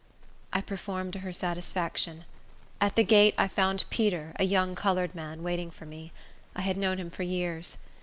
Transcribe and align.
I 0.51 0.61
performed 0.61 1.13
to 1.13 1.19
her 1.19 1.31
satisfaction. 1.31 2.25
At 2.81 2.95
the 2.95 3.03
gate 3.03 3.35
I 3.37 3.47
found 3.47 3.85
Peter, 3.91 4.33
a 4.37 4.43
young 4.45 4.73
colored 4.73 5.13
man, 5.13 5.43
waiting 5.43 5.69
for 5.69 5.85
me. 5.85 6.11
I 6.55 6.61
had 6.61 6.75
known 6.75 6.97
him 6.97 7.11
for 7.11 7.21
years. 7.21 7.77